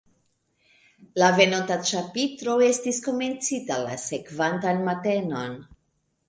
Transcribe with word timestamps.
La 1.23 1.27
venonta 1.39 1.77
ĉapitro 1.89 2.55
estis 2.69 3.03
komencita 3.09 3.79
la 3.83 3.95
sekvantan 4.05 4.83
matenon. 4.89 5.55